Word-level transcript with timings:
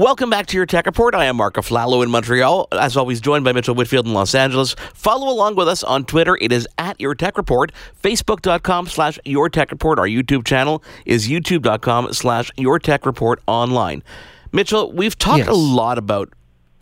Welcome 0.00 0.30
back 0.30 0.46
to 0.46 0.56
your 0.56 0.64
Tech 0.64 0.86
Report. 0.86 1.14
I 1.14 1.26
am 1.26 1.36
Marco 1.36 1.60
Aflalo 1.60 2.02
in 2.02 2.10
Montreal, 2.10 2.68
as 2.72 2.96
always, 2.96 3.20
joined 3.20 3.44
by 3.44 3.52
Mitchell 3.52 3.74
Whitfield 3.74 4.06
in 4.06 4.14
Los 4.14 4.34
Angeles. 4.34 4.72
Follow 4.94 5.30
along 5.30 5.56
with 5.56 5.68
us 5.68 5.84
on 5.84 6.06
Twitter. 6.06 6.38
It 6.40 6.52
is 6.52 6.66
at 6.78 6.98
Your 6.98 7.14
Tech 7.14 7.36
Report. 7.36 7.70
Facebook.com 8.02 8.86
slash 8.86 9.18
Your 9.26 9.50
Tech 9.50 9.70
Report. 9.70 9.98
Our 9.98 10.06
YouTube 10.06 10.46
channel 10.46 10.82
is 11.04 11.28
YouTube.com 11.28 12.14
slash 12.14 12.50
Your 12.56 12.78
Tech 12.78 13.04
Report 13.04 13.42
online. 13.46 14.02
Mitchell, 14.52 14.90
we've 14.90 15.18
talked 15.18 15.40
yes. 15.40 15.48
a 15.48 15.52
lot 15.52 15.98
about 15.98 16.32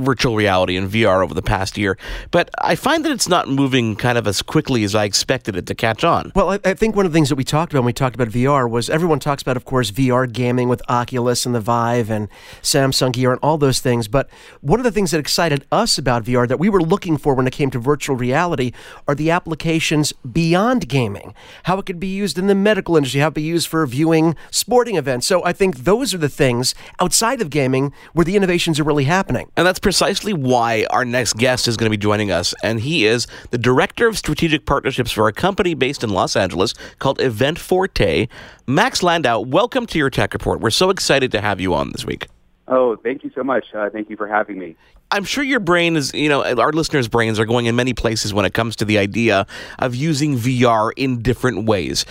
virtual 0.01 0.37
reality 0.37 0.77
and 0.77 0.89
VR 0.89 1.25
over 1.25 1.35
the 1.35 1.43
past 1.43 1.77
year, 1.77 1.98
but 2.30 2.51
I 2.59 2.77
find 2.77 3.05
that 3.05 3.11
it's 3.11 3.29
not 3.29 3.48
moving 3.48 3.97
kind 3.97 4.17
of 4.17 4.29
as 4.29 4.43
quickly 4.43 4.85
as 4.85 4.95
I 4.95 5.05
expected 5.05 5.57
it 5.57 5.67
to 5.67 5.75
catch 5.75 6.05
on. 6.05 6.30
Well, 6.37 6.51
I, 6.51 6.61
I, 6.65 6.75
think 6.75 6.95
one 6.95 7.05
of 7.05 7.12
the 7.12 7.17
things 7.17 7.29
that 7.30 7.35
we 7.35 7.43
talked 7.43 7.73
about 7.73 7.80
when 7.80 7.87
we 7.87 7.93
talked 7.93 8.15
about 8.15 8.29
VR 8.29 8.71
was 8.71 8.89
everyone 8.89 9.19
talks 9.19 9.43
about, 9.43 9.57
of 9.57 9.65
course, 9.65 9.91
VR 9.91 10.30
gaming 10.30 10.69
with 10.69 10.80
Oculus 10.89 11.45
and 11.45 11.53
the 11.53 11.61
Vive 11.61 12.11
and 12.11 12.29
Samsung 12.62 13.12
Gear 13.12 13.33
and 13.33 13.41
all 13.43 13.59
those 13.59 13.80
things. 13.80 14.07
But 14.07 14.30
one 14.61 14.79
of 14.79 14.84
the 14.84 14.92
things 14.92 15.11
that 15.11 15.19
excited 15.19 15.66
us 15.73 15.98
about 15.98 16.23
VR 16.23 16.47
that 16.47 16.61
we 16.61 16.69
were 16.69 16.83
looking 16.83 17.17
for 17.17 17.34
when 17.34 17.48
it 17.48 17.53
came 17.53 17.70
to 17.73 17.80
virtual 17.80 18.15
reality 18.15 18.70
are 19.09 19.17
the 19.17 19.33
applications 19.33 20.12
beyond 20.12 20.89
gaming, 20.89 21.34
how 21.65 21.77
it 21.78 21.87
could 21.87 21.98
be 21.98 22.06
used 22.06 22.39
in 22.39 22.47
the 22.47 22.55
medical 22.55 22.97
industry, 22.97 23.20
how 23.20 23.27
it 23.27 23.30
could 23.30 23.34
be 23.34 23.42
used 23.42 23.67
for 23.67 23.84
viewing 23.84 24.37
sporting 24.53 24.95
events. 24.95 25.27
So 25.27 25.45
I 25.45 25.53
think 25.53 25.78
those 25.78 26.15
are 26.15 26.19
the 26.19 26.28
things 26.28 26.77
outside 27.01 27.42
of 27.42 27.51
gaming 27.51 27.92
where 28.12 28.25
the 28.25 28.37
innovations 28.37 28.78
are 28.78 28.84
really 28.84 29.05
happening. 29.05 29.51
And 29.56 29.67
that's 29.67 29.80
precisely 29.88 30.34
why 30.34 30.84
our 30.91 31.02
next 31.02 31.38
guest 31.38 31.66
is 31.66 31.74
going 31.78 31.87
to 31.87 31.91
be 31.91 31.97
joining 31.97 32.30
us, 32.30 32.55
and 32.62 32.78
he 32.78 33.06
is 33.06 33.27
the 33.52 33.56
Director 33.56 34.06
of 34.06 34.19
Strategic 34.19 34.66
Partnerships 34.66 35.11
for 35.11 35.28
a 35.28 35.33
company 35.33 35.73
based 35.73 36.05
in 36.05 36.11
Los 36.11 36.37
Angeles 36.37 36.74
called 36.98 37.19
Event 37.23 37.59
Forte. 37.59 38.28
Max 38.66 39.02
Landau, 39.02 39.41
welcome 39.41 39.87
to 39.87 39.97
your 39.97 40.11
Tech 40.11 40.34
Report. 40.34 40.61
We're 40.61 40.69
so 40.69 40.91
excited 40.91 41.33
to 41.33 41.41
have 41.41 41.59
you 41.59 41.73
on 41.73 41.92
this 41.92 42.05
week. 42.05 42.27
Oh, 42.66 42.97
thank 42.97 43.24
you 43.24 43.30
so 43.34 43.42
much. 43.42 43.64
Uh, 43.74 43.88
thank 43.88 44.11
you 44.11 44.16
for 44.19 44.28
having 44.28 44.59
me. 44.59 44.77
I'm 45.11 45.24
sure 45.24 45.42
your 45.42 45.59
brain 45.59 45.97
is, 45.97 46.12
you 46.12 46.28
know, 46.28 46.45
our 46.45 46.73
listeners' 46.73 47.09
brains 47.09 47.41
are 47.41 47.47
going 47.47 47.64
in 47.64 47.75
many 47.75 47.94
places 47.94 48.34
when 48.34 48.44
it 48.44 48.53
comes 48.53 48.77
to 48.77 48.84
the 48.84 48.98
idea 48.98 49.47
of 49.78 49.94
using 49.94 50.36
VR 50.36 50.92
in 50.97 51.22
different 51.22 51.64
ways. 51.64 52.05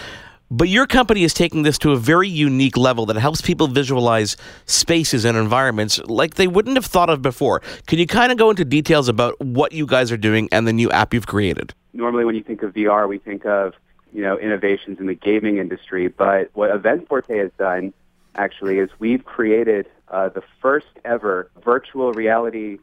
But 0.49 0.69
your 0.69 0.87
company 0.87 1.23
is 1.23 1.33
taking 1.33 1.63
this 1.63 1.77
to 1.79 1.91
a 1.91 1.97
very 1.97 2.29
unique 2.29 2.77
level 2.77 3.05
that 3.07 3.17
helps 3.17 3.41
people 3.41 3.67
visualize 3.67 4.37
spaces 4.65 5.25
and 5.25 5.37
environments 5.37 5.99
like 6.05 6.35
they 6.35 6.47
wouldn't 6.47 6.77
have 6.77 6.85
thought 6.85 7.09
of 7.09 7.21
before. 7.21 7.61
Can 7.85 7.99
you 7.99 8.07
kind 8.07 8.31
of 8.31 8.37
go 8.37 8.49
into 8.49 8.63
details 8.63 9.09
about 9.09 9.37
what 9.41 9.73
you 9.73 9.85
guys 9.85 10.09
are 10.09 10.17
doing 10.17 10.47
and 10.53 10.65
the 10.65 10.71
new 10.71 10.89
app 10.91 11.13
you've 11.13 11.27
created? 11.27 11.73
Normally, 11.91 12.23
when 12.23 12.35
you 12.35 12.43
think 12.43 12.63
of 12.63 12.73
VR, 12.73 13.09
we 13.09 13.17
think 13.17 13.45
of 13.45 13.73
you 14.13 14.21
know 14.21 14.39
innovations 14.39 15.01
in 15.01 15.07
the 15.07 15.15
gaming 15.15 15.57
industry. 15.57 16.07
But 16.07 16.49
what 16.53 16.71
Event 16.71 17.09
Forte 17.09 17.37
has 17.37 17.51
done 17.57 17.93
actually 18.35 18.79
is 18.79 18.89
we've 18.99 19.25
created 19.25 19.87
uh, 20.07 20.29
the 20.29 20.43
first 20.61 20.87
ever 21.03 21.51
virtual 21.61 22.13
reality 22.13 22.77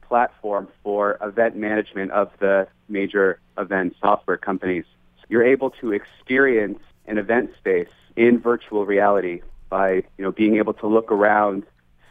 platform 0.00 0.68
for 0.82 1.18
event 1.20 1.54
management 1.54 2.12
of 2.12 2.30
the 2.38 2.66
major 2.88 3.38
event 3.58 3.94
software 4.00 4.38
companies. 4.38 4.86
You're 5.28 5.44
able 5.44 5.70
to 5.82 5.92
experience 5.92 6.80
an 7.10 7.18
event 7.18 7.50
space 7.58 7.90
in 8.16 8.38
virtual 8.38 8.86
reality 8.86 9.42
by 9.68 9.94
you 10.16 10.24
know 10.24 10.32
being 10.32 10.56
able 10.56 10.72
to 10.74 10.86
look 10.86 11.12
around, 11.12 11.64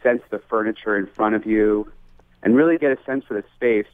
sense 0.04 0.22
the 0.30 0.40
furniture 0.50 0.98
in 0.98 1.08
front 1.08 1.36
of 1.36 1.46
you, 1.46 1.92
and 2.44 2.56
really 2.56 2.78
get 2.78 2.92
a 2.92 3.04
sense 3.06 3.24
for 3.26 3.34
the 3.34 3.44
space 3.56 3.88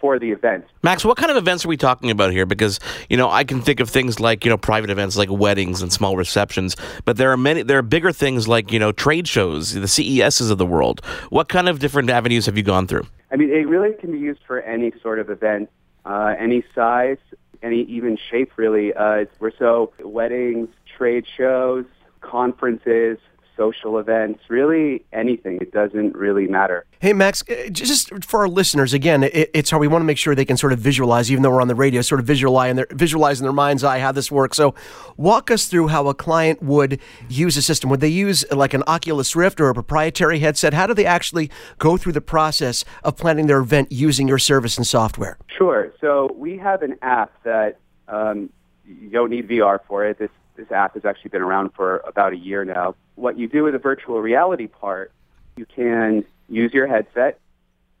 for 0.00 0.18
the 0.18 0.30
event. 0.30 0.64
Max, 0.84 1.04
what 1.04 1.16
kind 1.16 1.30
of 1.30 1.36
events 1.36 1.64
are 1.64 1.68
we 1.68 1.76
talking 1.76 2.10
about 2.10 2.30
here? 2.32 2.46
Because 2.46 2.78
you 3.08 3.16
know 3.16 3.30
I 3.30 3.44
can 3.44 3.60
think 3.62 3.80
of 3.80 3.88
things 3.88 4.20
like 4.20 4.44
you 4.44 4.50
know 4.50 4.58
private 4.58 4.90
events 4.90 5.16
like 5.16 5.30
weddings 5.30 5.80
and 5.80 5.92
small 5.92 6.16
receptions, 6.16 6.76
but 7.04 7.16
there 7.16 7.30
are 7.30 7.36
many 7.36 7.62
there 7.62 7.78
are 7.78 7.82
bigger 7.82 8.12
things 8.12 8.48
like 8.48 8.72
you 8.72 8.78
know 8.78 8.92
trade 8.92 9.28
shows, 9.28 9.72
the 9.74 9.88
CESs 9.88 10.50
of 10.50 10.58
the 10.58 10.66
world. 10.66 11.04
What 11.30 11.48
kind 11.48 11.68
of 11.68 11.78
different 11.78 12.10
avenues 12.10 12.46
have 12.46 12.56
you 12.56 12.64
gone 12.64 12.86
through? 12.86 13.06
I 13.30 13.36
mean, 13.36 13.50
it 13.50 13.68
really 13.68 13.94
can 13.94 14.10
be 14.10 14.18
used 14.18 14.40
for 14.46 14.60
any 14.62 14.92
sort 15.02 15.18
of 15.18 15.30
event, 15.30 15.68
uh, 16.04 16.34
any 16.38 16.64
size 16.74 17.18
any 17.62 17.82
even 17.82 18.18
shape 18.30 18.52
really. 18.56 18.92
Uh, 18.92 19.26
we're 19.40 19.56
so 19.58 19.92
weddings, 20.00 20.68
trade 20.96 21.26
shows, 21.36 21.84
conferences, 22.20 23.18
social 23.58 23.98
events, 23.98 24.40
really 24.48 25.04
anything. 25.12 25.58
It 25.60 25.72
doesn't 25.72 26.14
really 26.14 26.46
matter. 26.46 26.86
Hey, 27.00 27.12
Max, 27.12 27.42
uh, 27.48 27.68
just 27.70 28.24
for 28.24 28.40
our 28.40 28.48
listeners, 28.48 28.94
again, 28.94 29.28
it's 29.32 29.70
how 29.70 29.78
we 29.78 29.88
want 29.88 30.00
to 30.02 30.06
make 30.06 30.16
sure 30.16 30.34
they 30.34 30.44
can 30.44 30.56
sort 30.56 30.72
of 30.72 30.78
visualize, 30.78 31.30
even 31.30 31.42
though 31.42 31.50
we're 31.50 31.60
on 31.60 31.68
the 31.68 31.74
radio, 31.74 32.00
sort 32.00 32.20
of 32.20 32.26
visualize 32.26 32.70
in 32.70 32.76
their, 32.76 32.86
visualize 32.90 33.40
in 33.40 33.44
their 33.44 33.52
mind's 33.52 33.84
eye 33.84 33.98
how 33.98 34.12
this 34.12 34.30
works. 34.30 34.56
So, 34.56 34.74
walk 35.16 35.50
us 35.50 35.66
through 35.66 35.88
how 35.88 36.06
a 36.06 36.14
client 36.14 36.62
would 36.62 37.00
use 37.28 37.56
a 37.56 37.62
system. 37.62 37.90
Would 37.90 38.00
they 38.00 38.08
use 38.08 38.44
like 38.50 38.74
an 38.74 38.84
Oculus 38.86 39.34
Rift 39.36 39.60
or 39.60 39.68
a 39.68 39.74
proprietary 39.74 40.38
headset? 40.38 40.72
How 40.72 40.86
do 40.86 40.94
they 40.94 41.06
actually 41.06 41.50
go 41.78 41.96
through 41.96 42.12
the 42.12 42.20
process 42.20 42.84
of 43.02 43.16
planning 43.16 43.48
their 43.48 43.58
event 43.58 43.92
using 43.92 44.28
your 44.28 44.38
service 44.38 44.76
and 44.76 44.86
software? 44.86 45.36
Sure. 45.48 45.87
So, 46.00 46.30
we 46.34 46.58
have 46.58 46.82
an 46.82 46.96
app 47.02 47.32
that 47.42 47.78
um, 48.06 48.50
you 48.86 49.10
don't 49.10 49.30
need 49.30 49.48
VR 49.48 49.80
for 49.86 50.04
it. 50.04 50.18
This 50.18 50.30
this 50.56 50.70
app 50.72 50.94
has 50.94 51.04
actually 51.04 51.30
been 51.30 51.42
around 51.42 51.70
for 51.74 51.98
about 51.98 52.32
a 52.32 52.36
year 52.36 52.64
now. 52.64 52.96
What 53.14 53.38
you 53.38 53.48
do 53.48 53.62
with 53.64 53.74
the 53.74 53.78
virtual 53.78 54.20
reality 54.20 54.66
part, 54.66 55.12
you 55.56 55.64
can 55.64 56.24
use 56.48 56.72
your 56.72 56.86
headset, 56.88 57.38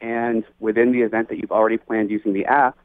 and 0.00 0.44
within 0.58 0.92
the 0.92 1.02
event 1.02 1.28
that 1.28 1.38
you've 1.38 1.52
already 1.52 1.78
planned 1.78 2.10
using 2.10 2.32
the 2.32 2.46
app, 2.46 2.76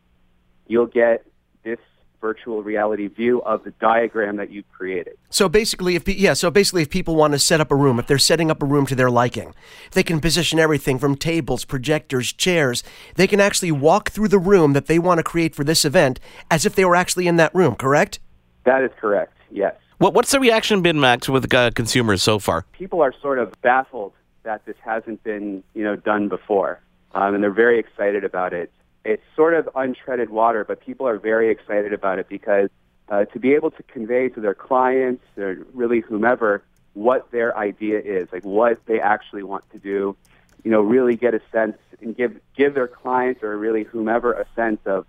you'll 0.67 0.85
get 0.85 1.25
this 1.63 1.79
virtual 2.23 2.63
reality 2.63 3.07
view 3.07 3.41
of 3.41 3.65
the 3.65 3.71
diagram 3.81 4.37
that 4.37 4.49
you've 4.49 4.71
created. 4.71 5.17
So 5.29 5.49
basically, 5.49 5.95
if 5.95 6.07
yeah, 6.07 6.33
so 6.33 6.49
basically, 6.49 6.83
if 6.83 6.89
people 6.89 7.17
want 7.17 7.33
to 7.33 7.39
set 7.39 7.59
up 7.59 7.69
a 7.69 7.75
room, 7.75 7.99
if 7.99 8.07
they're 8.07 8.17
setting 8.17 8.49
up 8.49 8.63
a 8.63 8.65
room 8.65 8.85
to 8.85 8.95
their 8.95 9.11
liking, 9.11 9.53
they 9.91 10.03
can 10.03 10.21
position 10.21 10.57
everything 10.57 10.97
from 10.97 11.17
tables, 11.17 11.65
projectors, 11.65 12.31
chairs. 12.31 12.81
They 13.15 13.27
can 13.27 13.41
actually 13.41 13.73
walk 13.73 14.09
through 14.09 14.29
the 14.29 14.39
room 14.39 14.71
that 14.71 14.85
they 14.85 14.99
want 14.99 15.19
to 15.19 15.23
create 15.23 15.53
for 15.53 15.65
this 15.65 15.83
event 15.83 16.21
as 16.49 16.65
if 16.65 16.75
they 16.75 16.85
were 16.85 16.95
actually 16.95 17.27
in 17.27 17.35
that 17.35 17.53
room. 17.53 17.75
Correct? 17.75 18.21
That 18.63 18.81
is 18.83 18.91
correct. 18.97 19.37
Yes. 19.51 19.75
What, 19.97 20.13
what's 20.13 20.31
the 20.31 20.39
reaction 20.39 20.81
been, 20.81 21.01
Max, 21.01 21.27
with 21.27 21.53
uh, 21.53 21.71
consumers 21.71 22.23
so 22.23 22.39
far? 22.39 22.65
People 22.71 23.01
are 23.01 23.13
sort 23.21 23.37
of 23.37 23.53
baffled 23.61 24.13
that 24.43 24.65
this 24.65 24.77
hasn't 24.83 25.21
been, 25.25 25.61
you 25.73 25.83
know, 25.83 25.97
done 25.97 26.29
before, 26.29 26.79
um, 27.13 27.35
and 27.35 27.43
they're 27.43 27.51
very 27.51 27.79
excited 27.79 28.23
about 28.23 28.53
it 28.53 28.71
it's 29.05 29.23
sort 29.35 29.53
of 29.53 29.69
untreaded 29.75 30.29
water, 30.29 30.63
but 30.63 30.79
people 30.79 31.07
are 31.07 31.17
very 31.17 31.49
excited 31.49 31.93
about 31.93 32.19
it 32.19 32.29
because 32.29 32.69
uh, 33.09 33.25
to 33.25 33.39
be 33.39 33.53
able 33.53 33.71
to 33.71 33.83
convey 33.83 34.29
to 34.29 34.39
their 34.39 34.53
clients 34.53 35.23
or 35.37 35.65
really 35.73 35.99
whomever 35.99 36.63
what 36.93 37.31
their 37.31 37.57
idea 37.57 37.99
is, 37.99 38.27
like 38.31 38.45
what 38.45 38.79
they 38.85 38.99
actually 38.99 39.43
want 39.43 39.69
to 39.71 39.79
do, 39.79 40.15
you 40.63 40.71
know, 40.71 40.81
really 40.81 41.15
get 41.15 41.33
a 41.33 41.41
sense 41.51 41.77
and 42.01 42.15
give 42.15 42.39
give 42.55 42.73
their 42.73 42.87
clients 42.87 43.43
or 43.43 43.57
really 43.57 43.83
whomever 43.83 44.33
a 44.33 44.45
sense 44.55 44.79
of 44.85 45.05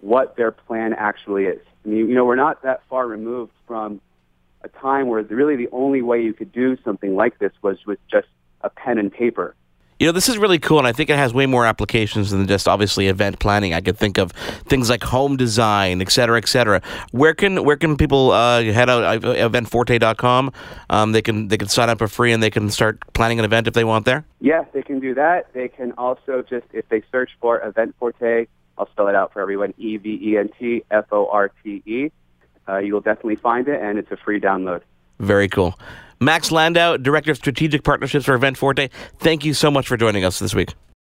what 0.00 0.36
their 0.36 0.50
plan 0.50 0.92
actually 0.92 1.44
is. 1.44 1.62
I 1.84 1.88
mean, 1.88 2.08
you 2.08 2.14
know, 2.14 2.24
we're 2.24 2.36
not 2.36 2.62
that 2.62 2.82
far 2.88 3.06
removed 3.06 3.52
from 3.66 4.00
a 4.62 4.68
time 4.68 5.06
where 5.06 5.22
really 5.22 5.56
the 5.56 5.68
only 5.72 6.02
way 6.02 6.22
you 6.22 6.32
could 6.32 6.52
do 6.52 6.76
something 6.84 7.16
like 7.16 7.38
this 7.38 7.52
was 7.62 7.78
with 7.86 7.98
just 8.08 8.28
a 8.60 8.70
pen 8.70 8.98
and 8.98 9.12
paper. 9.12 9.54
You 10.02 10.08
know, 10.08 10.12
this 10.12 10.28
is 10.28 10.36
really 10.36 10.58
cool, 10.58 10.78
and 10.78 10.86
I 10.88 10.90
think 10.90 11.10
it 11.10 11.16
has 11.16 11.32
way 11.32 11.46
more 11.46 11.64
applications 11.64 12.32
than 12.32 12.48
just 12.48 12.66
obviously 12.66 13.06
event 13.06 13.38
planning. 13.38 13.72
I 13.72 13.80
could 13.80 13.96
think 13.96 14.18
of 14.18 14.32
things 14.66 14.90
like 14.90 15.04
home 15.04 15.36
design, 15.36 16.02
et 16.02 16.10
cetera, 16.10 16.38
et 16.38 16.48
cetera. 16.48 16.82
Where 17.12 17.34
can 17.34 17.62
where 17.62 17.76
can 17.76 17.96
people 17.96 18.32
uh, 18.32 18.64
head 18.64 18.90
out? 18.90 19.04
Uh, 19.04 19.34
eventforte.com. 19.48 20.50
Um, 20.90 21.12
they 21.12 21.22
can 21.22 21.46
they 21.46 21.56
can 21.56 21.68
sign 21.68 21.88
up 21.88 21.98
for 21.98 22.08
free 22.08 22.32
and 22.32 22.42
they 22.42 22.50
can 22.50 22.68
start 22.68 22.98
planning 23.12 23.38
an 23.38 23.44
event 23.44 23.68
if 23.68 23.74
they 23.74 23.84
want 23.84 24.04
there. 24.04 24.24
Yes, 24.40 24.66
they 24.72 24.82
can 24.82 24.98
do 24.98 25.14
that. 25.14 25.52
They 25.52 25.68
can 25.68 25.92
also 25.92 26.42
just 26.50 26.66
if 26.72 26.88
they 26.88 27.04
search 27.12 27.30
for 27.40 27.60
Event 27.64 27.94
Forte, 28.00 28.48
I'll 28.78 28.90
spell 28.90 29.06
it 29.06 29.14
out 29.14 29.32
for 29.32 29.40
everyone: 29.40 29.72
E 29.78 29.98
V 29.98 30.18
E 30.20 30.36
N 30.36 30.50
T 30.58 30.82
F 30.90 31.04
O 31.12 31.28
R 31.28 31.52
T 31.62 31.80
E. 31.86 32.10
Uh, 32.68 32.78
you'll 32.78 33.02
definitely 33.02 33.36
find 33.36 33.68
it, 33.68 33.80
and 33.80 34.00
it's 34.00 34.10
a 34.10 34.16
free 34.16 34.40
download. 34.40 34.80
Very 35.20 35.48
cool. 35.48 35.78
Max 36.22 36.52
Landau, 36.52 36.96
Director 36.96 37.32
of 37.32 37.36
Strategic 37.36 37.82
Partnerships 37.82 38.26
for 38.26 38.34
Event 38.34 38.56
Forte, 38.56 38.88
thank 39.18 39.44
you 39.44 39.54
so 39.54 39.70
much 39.70 39.88
for 39.88 39.96
joining 39.96 40.24
us 40.24 40.38
this 40.38 40.54
week. 40.54 40.74